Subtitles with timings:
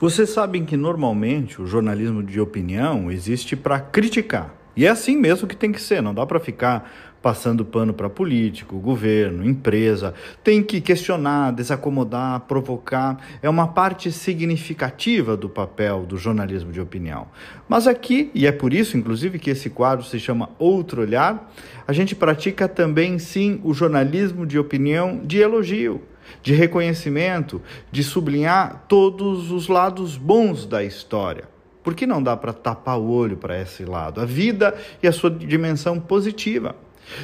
[0.00, 4.54] Vocês sabem que normalmente o jornalismo de opinião existe para criticar.
[4.74, 8.08] E é assim mesmo que tem que ser, não dá para ficar passando pano para
[8.08, 10.14] político, governo, empresa.
[10.42, 13.18] Tem que questionar, desacomodar, provocar.
[13.42, 17.26] É uma parte significativa do papel do jornalismo de opinião.
[17.68, 21.52] Mas aqui, e é por isso, inclusive, que esse quadro se chama Outro Olhar,
[21.86, 26.00] a gente pratica também, sim, o jornalismo de opinião de elogio
[26.42, 27.60] de reconhecimento,
[27.90, 31.48] de sublinhar todos os lados bons da história.
[31.82, 34.20] Por que não dá para tapar o olho para esse lado?
[34.20, 36.74] A vida e a sua dimensão positiva.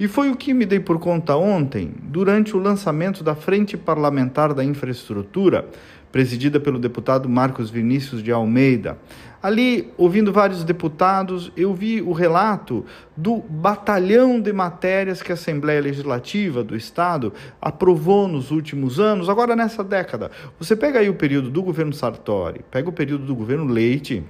[0.00, 4.52] E foi o que me dei por conta ontem, durante o lançamento da Frente Parlamentar
[4.52, 5.68] da Infraestrutura,
[6.10, 8.98] presidida pelo deputado Marcos Vinícius de Almeida.
[9.40, 12.84] Ali, ouvindo vários deputados, eu vi o relato
[13.16, 19.54] do batalhão de matérias que a Assembleia Legislativa do Estado aprovou nos últimos anos, agora
[19.54, 20.30] nessa década.
[20.58, 24.24] Você pega aí o período do governo Sartori, pega o período do governo Leite,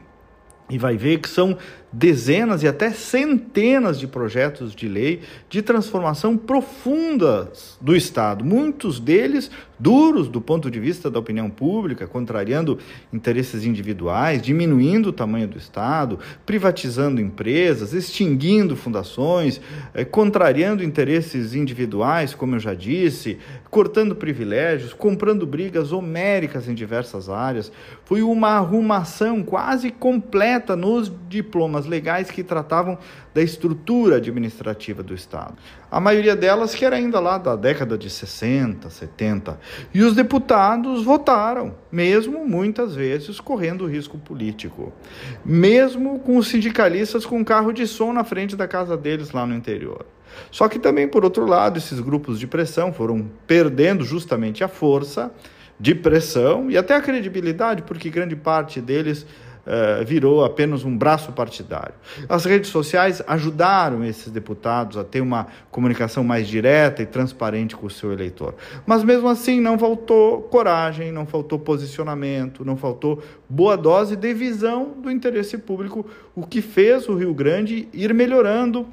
[0.70, 1.56] e vai ver que são
[1.92, 9.50] dezenas e até centenas de projetos de lei de transformação profundas do Estado, muitos deles
[9.78, 12.78] duros do ponto de vista da opinião pública, contrariando
[13.12, 19.60] interesses individuais, diminuindo o tamanho do Estado, privatizando empresas, extinguindo fundações,
[19.94, 23.38] eh, contrariando interesses individuais, como eu já disse,
[23.70, 27.70] cortando privilégios, comprando brigas homéricas em diversas áreas.
[28.04, 32.98] Foi uma arrumação quase completa nos diplomas normas legais que tratavam
[33.32, 35.54] da estrutura administrativa do Estado.
[35.90, 39.58] A maioria delas que era ainda lá da década de 60, 70.
[39.94, 44.92] E os deputados votaram, mesmo muitas vezes correndo risco político.
[45.44, 49.54] Mesmo com os sindicalistas com carro de som na frente da casa deles lá no
[49.54, 50.04] interior.
[50.50, 55.32] Só que também, por outro lado, esses grupos de pressão foram perdendo justamente a força
[55.80, 59.24] de pressão e até a credibilidade, porque grande parte deles
[59.68, 61.94] uh, virou apenas um braço partidário.
[62.28, 67.86] As redes sociais ajudaram esses deputados a ter uma comunicação mais direta e transparente com
[67.86, 68.54] o seu eleitor.
[68.86, 74.94] Mas mesmo assim não faltou coragem, não faltou posicionamento, não faltou boa dose de visão
[75.02, 78.86] do interesse público, o que fez o Rio Grande ir melhorando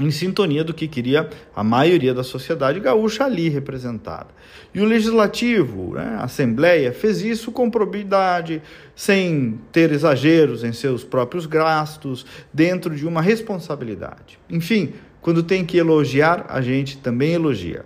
[0.00, 4.28] em sintonia do que queria a maioria da sociedade gaúcha ali representada.
[4.74, 8.62] E o legislativo, né, a Assembleia, fez isso com probidade,
[8.96, 14.38] sem ter exageros em seus próprios gastos, dentro de uma responsabilidade.
[14.48, 17.84] Enfim, quando tem que elogiar, a gente também elogia.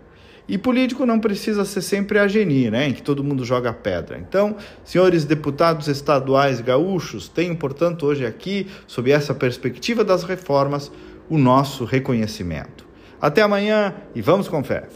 [0.49, 4.17] E político não precisa ser sempre a geni, né, em que todo mundo joga pedra.
[4.17, 10.93] Então, senhores deputados estaduais gaúchos, tenho, portanto, hoje aqui, sob essa perspectiva das reformas,
[11.29, 12.87] o nosso reconhecimento.
[13.21, 14.87] Até amanhã e vamos com fé.